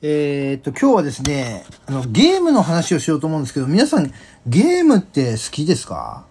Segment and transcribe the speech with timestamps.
[0.00, 4.12] えーっと、今日はですね、あの、ゲームの話をしようと思うんですけど、皆さん、
[4.46, 6.24] ゲームって好きですか？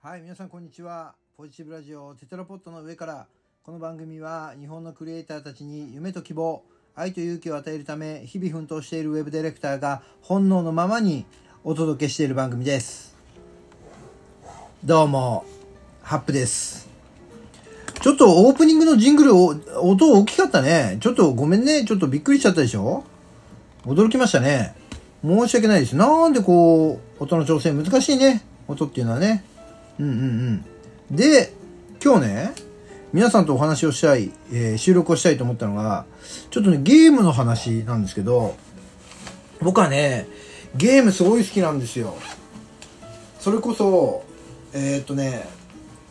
[0.00, 1.14] はい、皆さんこんにちは。
[1.36, 3.26] ポジティブラジオテトラポットの上から、
[3.62, 6.64] この番組は日本のクリエイターたちに夢と希望、
[6.94, 11.26] 愛と勇気を与えるため、日々奮闘しているウェブディレクターが本能のままに
[11.64, 13.14] お届けしている番組です。
[14.82, 15.44] どうも、
[16.02, 16.88] ハップです。
[18.02, 20.98] ちょっとオープニングのジングルを、音大きかったね。
[21.00, 21.84] ちょっとごめんね。
[21.84, 23.04] ちょっとびっくりしちゃったでしょ
[23.84, 24.74] 驚きましたね。
[25.24, 25.94] 申し訳ないです。
[25.94, 28.42] なんでこう、音の調整難しいね。
[28.66, 29.44] 音っていうのはね。
[30.00, 30.64] うんうん
[31.10, 31.16] うん。
[31.16, 31.52] で、
[32.04, 32.52] 今日ね、
[33.12, 36.04] 皆さんとお話をしたい、えー収録をしたいと思ったのが、
[36.50, 38.56] ちょっとね、ゲームの話なんですけど、
[39.60, 40.26] 僕はね、
[40.74, 42.16] ゲームすごい好きなんですよ。
[43.38, 44.24] それこそ、
[44.72, 45.46] えーっとね、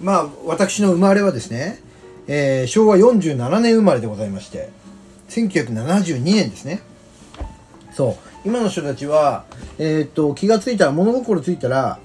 [0.02, 1.80] まあ、私の生まれはですね、
[2.28, 4.70] えー昭和47年生まれでございまして、
[5.30, 6.82] 1972年ですね。
[7.94, 8.16] そう。
[8.44, 9.46] 今の人たちは、
[9.78, 12.00] えーっと、気がついたら、物心ついたら、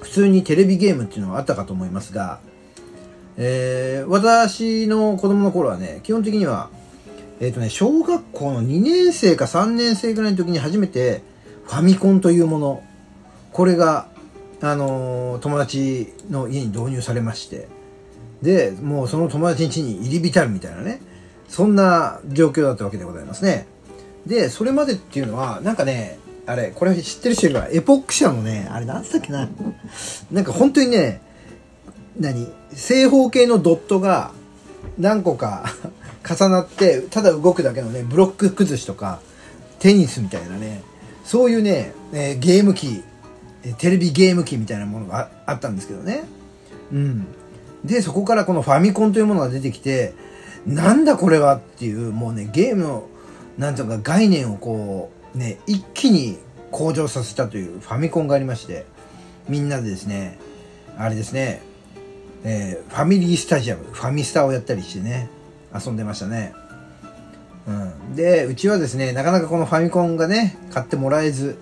[0.00, 2.40] 普通にテレビゲームっていうのがあったかと思いますが、
[3.36, 6.70] えー私の子供の頃はね、基本的には、
[7.40, 11.22] えーとね、小学校の2年生か3年生ぐらいの時に初めて、
[11.64, 12.82] ファミコンというもの、
[13.52, 14.08] これが、
[14.60, 17.68] あの友達の家に導入されまして、
[18.42, 21.00] で、もうその友達ん家に入り浸るみたいなね、
[21.48, 23.66] そんな状況だったわけでございますね。
[24.26, 27.60] で、それまでっていうのは、なんかね、あれ、これ知ってる人いるか？
[27.62, 29.48] ら、エポック社のね、あれなんつったっけな、
[30.30, 31.20] なんか本当にね、
[32.18, 32.48] 何？
[32.72, 34.32] 正方形のドットが
[34.98, 35.72] 何個か
[36.28, 39.20] 重なって、ただ動くだけのね、ブロック崩しとか、
[39.78, 40.82] テニスみたいなね、
[41.24, 43.02] そういうね、えーゲーム機、
[43.78, 46.24] テレビゲーム機みたいなものがあったんですけどね。
[46.92, 47.26] うん。
[47.84, 50.14] で、そこからこのファミコンというものが出てきて、
[50.66, 53.08] なんだこれはっていう、もうね、ゲームの、
[53.56, 56.38] なんとか概念をこう、ね、一気に
[56.70, 58.86] 向上させたというファミコンがありまして、
[59.48, 60.38] みんなでですね、
[60.96, 61.62] あれですね、
[62.44, 65.28] えーファミリースタジアム、ファミスタをやったりしてね、
[65.74, 66.52] 遊んでましたね。
[67.66, 67.70] う
[68.12, 68.14] ん。
[68.14, 71.58] で、うちはですね、なかなかこのファミコンがね、買ってもらえず、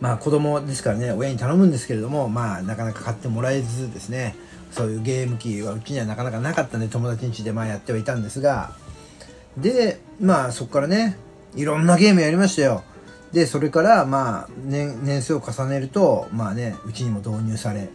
[0.00, 4.34] まあ子供ですからね、親に頼むんですけれども、まあなかなか買ってもらえずですね、
[4.70, 8.72] そういうゲーム機はうちにはなかなかなかったんで、友達ん家でまあやってはいたんですが、
[9.56, 11.16] で、まあそこからね、
[11.54, 12.82] いろんなゲームやりましたよ。
[13.32, 17.88] で、それからまあ年年数を重ねると、まあね、うちにも導入され、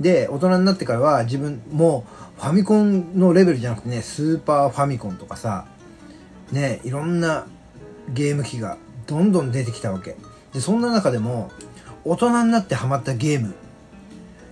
[0.00, 2.04] で、大人になってからは自分も
[2.38, 5.66] ファミコンのレベルじゃなくてね、スーパーファミコンとかさ、
[6.50, 7.46] ね、いろんな
[8.08, 10.16] ゲーム機がどんどん出てきたわけ。
[10.52, 11.50] で、そんな中でも、
[12.04, 13.54] 大人になってハマったゲーム。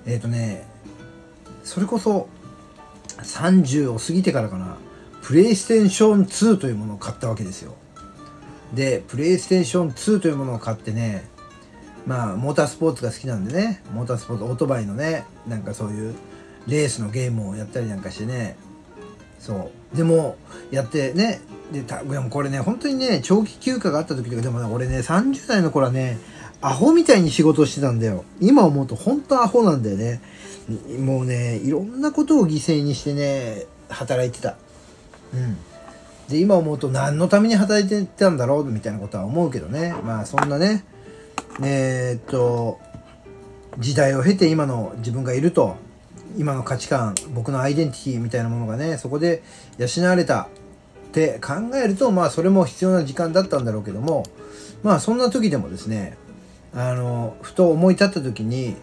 [0.07, 0.67] えっ、とね、
[1.65, 2.29] それこそ、
[3.19, 4.77] 30を過ぎてからかな、
[5.23, 7.75] プレイステーション2というものを買ったわけですよ。
[8.75, 11.29] で、プレイステーション2というものを買ってね、
[12.07, 16.15] まあ、モータースポーツが好きなんでね、モータースポーツ、オートバイのね、なんかそういう
[16.67, 18.57] レースのゲームをやったりなんかしてね、
[19.39, 19.80] そう。
[19.95, 20.37] でも、
[20.71, 21.41] やってね、
[21.73, 26.19] で、たでもこれね、本当にね、長期休暇があった時とか、でもね、俺ね、30代の頃はね、
[26.63, 28.25] アホみたいに仕事してたんだよ。
[28.41, 30.21] 今思うと本当アホなんだよね。
[30.99, 34.57] もうね、いろんなことを犠牲にしてね、働いてた。
[35.33, 35.57] うん。
[36.29, 39.95] で、今思うと何のために働いてたんだろうみたいなことは思うけどね。
[40.05, 40.85] まあ、そんなね、
[41.63, 42.79] えーっと、
[43.79, 45.77] 時代を経て今の自分がいると、
[46.37, 49.43] 今の価値観、僕のアイデンティティみたいなものがね、そこで
[49.79, 50.47] 養われたっ
[51.13, 54.25] て考えると、まあそれも必要な時間だったんだろうけども、
[54.83, 56.17] まあそんな時でもですね、
[56.75, 58.77] あの、ふと思い立った時に、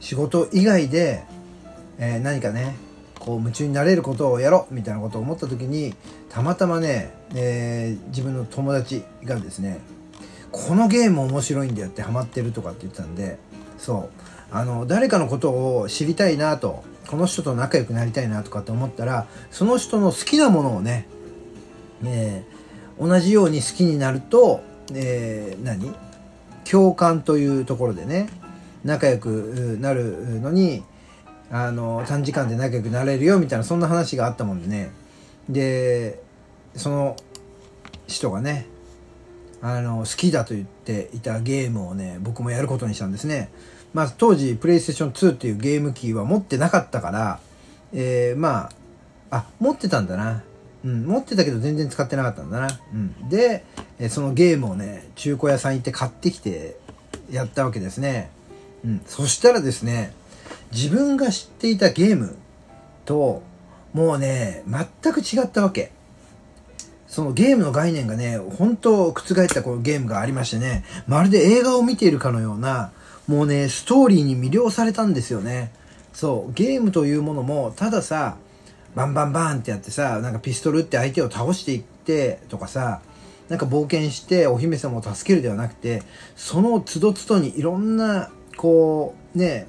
[0.00, 1.24] 仕事以外で、
[1.98, 2.76] えー何かね、
[3.18, 5.94] こう夢中になれることをやろうみたいなことを思った時に、
[6.30, 9.80] たまたまね、えー自分の友達がですね、
[10.52, 13.38] このゲーム面白いんだよってハマってるとかって言ってたんで、
[13.78, 14.10] そう。
[14.52, 21.06] あの、誰かのことを知りたいなと、この人と仲良くなりたいなとかって思ったら、その人の好きなものをね、
[22.04, 22.54] えー
[22.96, 24.62] 同じように好きになると、
[24.92, 25.92] えー何？
[26.62, 28.28] 共感というところでね、
[28.84, 30.84] 仲良くなるのに、
[31.50, 34.92] あの、短時間で仲良くなれるよみたいな、そんな話があったもんでね。
[35.48, 36.22] で、
[36.76, 37.16] その
[38.06, 38.66] 人がね、
[39.66, 43.50] あの、好きだと言っていたゲームをね、僕もやることにしたんですね。
[43.94, 47.40] まあ、当時、プレイステーション2っていうゲーム機は持ってなかったから、
[47.94, 48.68] えー、ま
[49.30, 50.42] あ、あ、持ってたんだな。
[50.84, 52.68] うん、持ってたけど全然使ってなかったんだな。
[52.92, 53.28] うん。
[53.30, 53.64] で、
[54.10, 56.76] そのゲームをね、中古屋さん行って買ってきて
[57.30, 58.30] やったわけですね。
[58.84, 59.00] うん。
[59.06, 60.12] そしたらですね、
[60.72, 62.36] 自分が知っていたゲーム
[63.06, 63.42] と
[63.94, 65.92] もうね全く違ったわけ
[67.14, 72.90] そのゲームの概念がね本当覆ったこのゲームがありましてねまるで映画を見ているかのような
[73.28, 75.70] もうねストーリーに魅了されたんですよね。
[76.12, 78.36] そうゲームというものもたださ
[78.96, 83.00] バンバンバンってやってさなんかピストルって相手を倒していってとかさ
[83.48, 86.02] なんか冒険してお姫様を助けるではなくて
[86.34, 89.68] その都度都度にいろんなこうね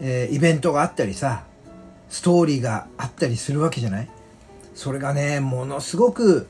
[0.00, 1.44] えー、イベントがあったりさ
[2.08, 4.08] ストーリーがあったりするわけじゃない？
[4.74, 6.48] それがねものすごく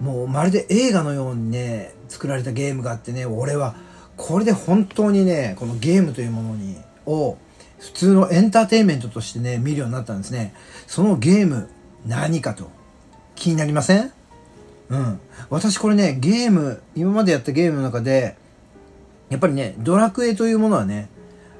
[0.00, 3.74] もうまるで映画のようにね作られたゲームがあってね俺は
[4.16, 6.76] これで本当にねこのゲームというものに
[7.06, 7.38] を
[7.78, 10.54] 普通のエンターテインメントとしてね見るようになったんですね。
[10.86, 11.68] そのゲーム
[12.06, 12.70] 何かと。
[13.36, 14.12] 気になりません？
[14.90, 15.20] うん。
[15.48, 18.36] 私これねゲーム今までやったゲームの中で
[19.30, 21.08] やっぱりねドラクエというものはね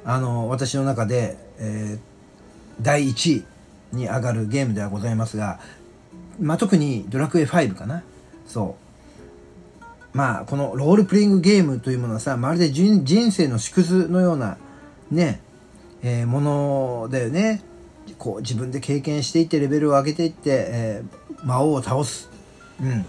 [0.05, 2.01] あの私の中で、えー、
[2.83, 3.45] 第1位
[3.97, 5.61] に上がるゲームではございますが、
[6.39, 8.03] まあ、特にドラクエ5かな。
[8.51, 8.77] そ
[10.13, 10.17] う。
[10.17, 14.59] まあこのロールプレイングゲームというものはさまるで人生の縮図のような
[15.11, 15.41] ね、
[16.03, 17.63] えー、ものだよね。
[18.19, 22.29] こう自分で経験していってレベルを上げていって、えー、魔王を倒す。
[22.83, 23.07] うん。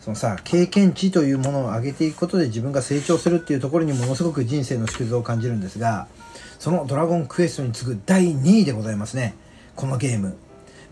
[0.00, 6.08] そのさ経験値というものを上げていくことで自分が成長するっていうところにものすごく人生の縮図を感じるんですが
[6.58, 9.34] そのドラゴンクエストに次ぐ第2位でございますね。
[9.76, 10.36] このゲーム。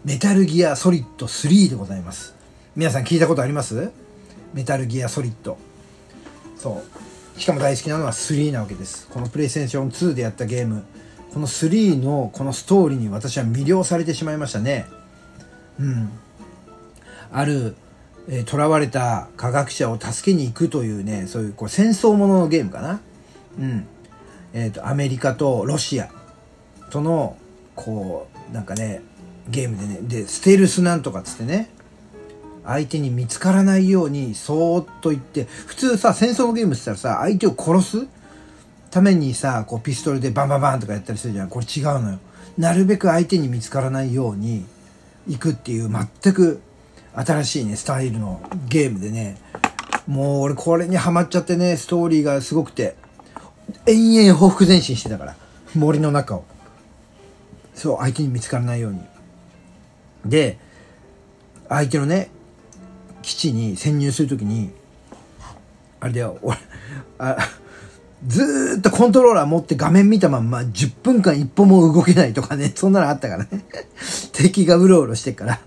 [0.05, 2.42] メタルギアソリッド3でございます。
[2.75, 3.93] 皆さん聞いたことあります？
[4.55, 5.59] メタルギアソリッド
[6.57, 6.83] そ
[7.37, 7.39] う。
[7.39, 9.09] しかも大好きなのは3なわけです。
[9.09, 10.83] このプレイステーション2でやったゲーム。
[11.35, 14.87] この3のこのストーリーに私は魅了されてしまいましたね。
[15.79, 16.09] うん。
[17.31, 17.77] ある
[18.27, 23.01] え囚、われた科学者を助けに行くというねそういうこう戦争もののゲームかな。
[23.59, 23.87] うん。
[24.55, 26.11] えーと、アメリカとロシア
[26.89, 27.37] との
[27.75, 29.03] こうなんかね
[29.51, 29.99] ゲームでね。
[30.01, 31.69] でステルスなんとかっつってね。
[32.65, 38.07] 相手に見つからないようにそーっと言って普通さ戦争のゲームって言ったらさ相手を殺す
[38.91, 41.49] ためにさこうピストルでバンバンバンとかやったりするじゃん。
[41.49, 42.19] これ違うのよ。
[42.59, 44.65] なるべく相手に見つからないように
[45.27, 46.61] 行くっていう全く
[47.15, 49.39] 新しいねスタイルのゲームでね。
[50.07, 52.97] もう俺これにハマっちゃってねストーリーがすごくて
[53.87, 55.37] 延々報復前進してたから
[55.75, 56.45] 森の中を。
[57.75, 59.01] そう相手に見つからないように。
[60.27, 60.59] で
[61.69, 62.31] 相手のね
[63.23, 64.71] 基地に潜入する時に
[66.01, 66.59] あれだよ俺
[67.19, 67.37] あ
[68.27, 73.65] ずっとコントローラー持って画面見たまんま10分間一歩も動けないとかねそんなのあったからね。
[74.33, 75.61] 敵がうろうろしてから。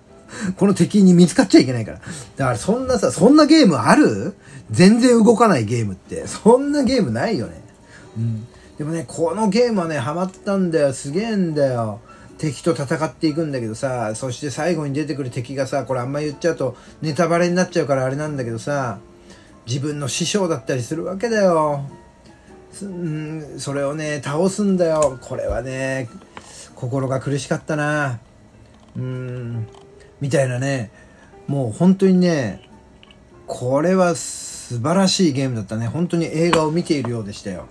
[0.57, 1.99] この敵に見つかっちゃいけないから。
[2.37, 4.35] だからそんなさそんなゲームある？
[4.71, 6.27] 全然動かないゲームって。
[6.27, 7.61] そんなゲームないよね。
[8.17, 8.47] うん、
[8.77, 10.93] でもねこのゲームはねハマったんだよ。
[10.93, 11.99] すげえんだよ。
[12.37, 18.99] 敵と戦っていくんだけどさそして最後に出てくる敵がさこれあんま言っちゃうとネタバレになっちゃうからあれなんだけどさ
[19.65, 21.89] 自分の師匠だったりするわけだよ。
[22.81, 25.17] うんそれをね倒すんだよ。
[25.21, 26.09] これはね
[26.75, 28.19] 心が苦しかったな。
[28.95, 29.67] うん
[30.21, 30.91] みたいなね。
[31.47, 32.69] もう本当にね
[33.47, 35.87] これは素晴らしいゲームだったね。
[35.87, 37.67] 本当に映画を見ているようでしたよ。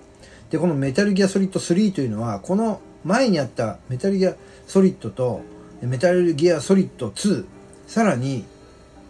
[0.50, 4.34] でこのメタルギアソリッド3というのはこの前にあったメタルギア
[4.66, 5.42] ソリッドと
[5.82, 7.44] メタルギアソリッド2
[7.86, 8.44] さらに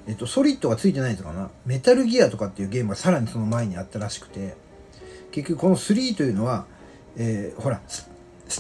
[0.07, 1.49] えっと、ソリッドがついてないのかな。
[1.65, 4.55] メタルギアとかっていうゲームがさらにその前にあったらしくて。
[5.35, 6.65] 結局この3というのは、
[7.17, 8.07] えー、ほらス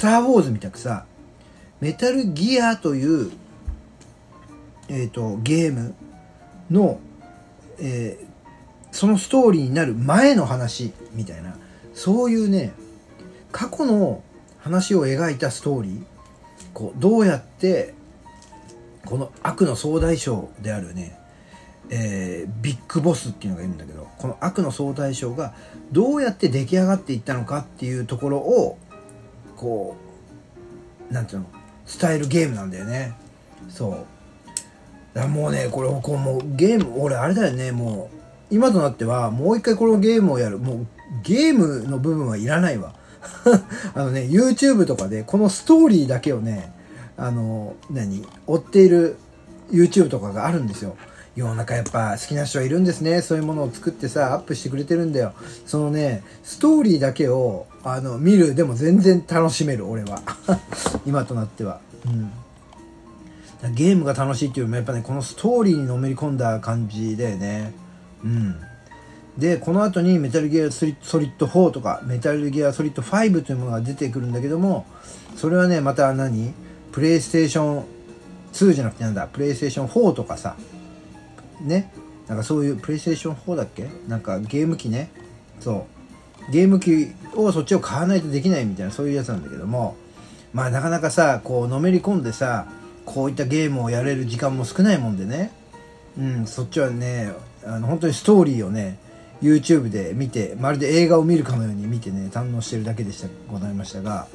[0.01, 1.07] ター・ウォーズみたくさ
[1.81, 3.31] メタルギアという、
[4.89, 5.95] えーと、ゲーム
[6.73, 6.99] の、
[7.79, 8.27] えー、
[8.91, 11.57] そのストーリーになる前の話みたいな。
[11.95, 12.73] そういうね
[13.53, 14.25] 過去の
[14.65, 16.03] 話を描いたストーリー。
[16.73, 17.93] こうどうやって
[19.05, 21.19] この悪の総大将であるね、
[21.91, 25.55] えー、ビッグボスっていうのがいるんだけどこの悪の総大将が
[25.93, 28.79] どうやって出来上がっていったのかっていうところを
[29.57, 29.97] こ
[31.11, 31.47] うなんていうの
[32.01, 33.15] 伝えるゲームなんだよね。
[33.69, 34.07] そう。
[35.13, 38.11] だもうねこれこうもうゲーム俺あれだよねも
[38.51, 40.59] う今となってはもう一回このゲームをやる。
[40.59, 40.87] もう
[41.23, 42.95] ゲームの部分はいらないわ。
[43.95, 46.73] あのね YouTube とかでこのストーリーだけをね
[47.17, 49.17] あの何追っている
[49.71, 50.97] YouTube とかがあるんですよ。
[51.37, 53.21] 世の中やっぱ好きな人はいるんですね。
[53.21, 55.33] そういうものを作ってさアップしてくれてるんだよ。
[55.67, 60.23] そのねストーリーだけをあの見るでも全然楽しめる俺は。
[61.07, 61.81] 今となっては。
[62.07, 62.31] うん。
[63.75, 67.73] ゲームが楽しいっていうよりもやっぱねこのストーリーにのめり込んだ感じだよね。
[68.23, 68.57] うん。
[69.39, 74.87] でこの後にメタルギアソリッド4とかメタルギアソリッド5というものが出てくるんだけども
[75.37, 76.55] それはねまた何？
[76.93, 77.85] プレイステーション
[78.53, 79.27] 2じゃなくてなんだ？
[79.27, 80.57] プレイステーション4とかさ。
[81.61, 81.93] ね？
[82.29, 83.89] なんかそういうプレイステーション4だっけ？
[84.07, 85.11] なんかゲーム機ね。
[85.59, 85.87] そ
[86.49, 86.53] う。
[86.53, 89.97] ゲーム機をそっちを買わないとできないみたいなそういうやつなんだけども。
[90.53, 92.67] まあなかなかさこうのめり込んでさ
[93.05, 95.51] こういったゲームをやれる時間も少ないもんでね。
[96.17, 97.33] うんそっちはね
[97.67, 98.99] あの本当にストーリーをね
[99.45, 104.27] YouTube で見てまるで映画を見るかのように見てね堪能してるだけでしたございましたが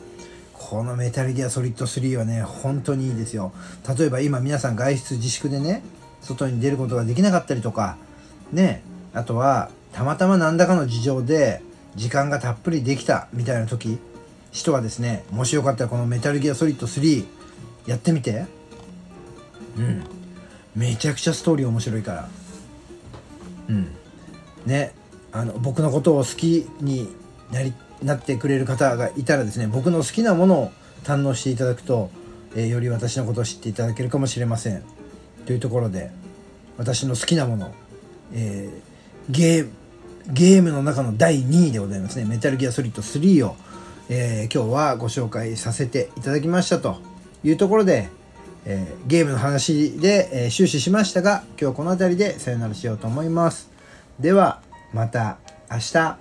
[0.54, 3.54] このメタルギアソリッド3はね本当にいいですよ。
[3.98, 5.84] 例えば今皆さん外出自粛でね
[6.22, 7.98] 外に出ることができなかったりとか
[8.51, 11.62] ねあとはたまたま何らかの事情で
[11.96, 13.98] 時間がたっぷりできたみたいな時
[14.51, 17.25] 人はですねもしよかったらこのメタルギアソリッド3
[17.88, 18.46] やってみて。
[19.78, 20.04] うん。
[20.75, 22.30] めちゃくちゃストーリー面白いから。
[23.70, 23.88] うん。
[24.66, 24.94] ね
[25.32, 27.08] あの僕のことを好きに
[27.51, 27.74] なり
[28.04, 30.72] なってくれる方がいたらですね僕の好きなものを
[31.04, 32.10] 堪能していただくと、
[32.56, 34.84] えー、より私のことを知っていただけるかもしれません。
[35.46, 36.12] というところで
[36.78, 37.74] 私の好きなもの、
[38.34, 39.70] えー、ゲー
[40.32, 42.25] ゲームの中の第2位でございますね。
[42.25, 43.56] メタルギアソリッド3を、
[44.10, 47.10] えー、今日はご紹介させていただきましたと。
[47.44, 48.10] いうところで、
[48.66, 53.70] えー、ゲームの話で、え、終始しましたが今日はこの辺りでさよならしようと思います。
[54.20, 54.62] では
[54.94, 55.38] また
[55.72, 56.20] 明日。